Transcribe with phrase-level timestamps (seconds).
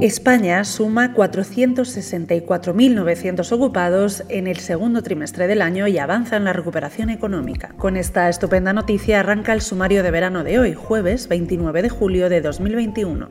[0.00, 7.08] España suma 464.900 ocupados en el segundo trimestre del año y avanza en la recuperación
[7.08, 7.72] económica.
[7.78, 12.28] Con esta estupenda noticia arranca el sumario de verano de hoy, jueves 29 de julio
[12.28, 13.30] de 2021.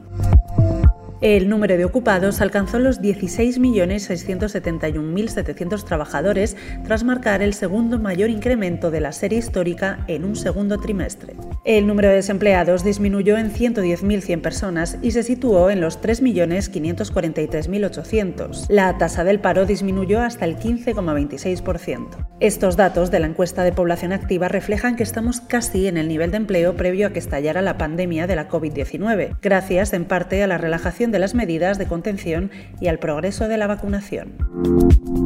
[1.26, 9.02] El número de ocupados alcanzó los 16.671.700 trabajadores tras marcar el segundo mayor incremento de
[9.02, 11.36] la serie histórica en un segundo trimestre.
[11.64, 18.68] El número de desempleados disminuyó en 110.100 personas y se situó en los 3.543.800.
[18.70, 22.28] La tasa del paro disminuyó hasta el 15,26%.
[22.40, 26.30] Estos datos de la encuesta de población activa reflejan que estamos casi en el nivel
[26.30, 30.48] de empleo previo a que estallara la pandemia de la COVID-19, gracias en parte a
[30.48, 35.25] la relajación las medidas de contención y al progreso de la vacunación.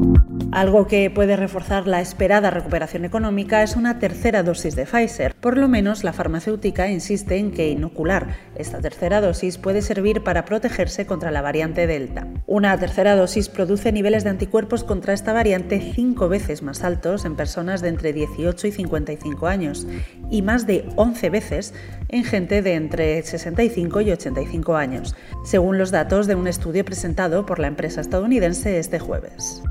[0.51, 5.35] Algo que puede reforzar la esperada recuperación económica es una tercera dosis de Pfizer.
[5.35, 10.45] Por lo menos la farmacéutica insiste en que inocular esta tercera dosis puede servir para
[10.45, 12.27] protegerse contra la variante Delta.
[12.47, 17.35] Una tercera dosis produce niveles de anticuerpos contra esta variante cinco veces más altos en
[17.35, 19.85] personas de entre 18 y 55 años
[20.31, 21.75] y más de 11 veces
[22.07, 27.45] en gente de entre 65 y 85 años, según los datos de un estudio presentado
[27.45, 29.61] por la empresa estadounidense este jueves.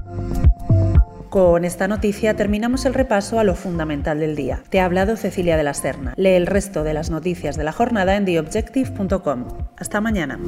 [1.29, 4.63] Con esta noticia terminamos el repaso a lo fundamental del día.
[4.71, 6.15] Te ha hablado Cecilia de la Serna.
[6.17, 9.45] Lee el resto de las noticias de la jornada en theobjective.com.
[9.77, 10.39] Hasta mañana.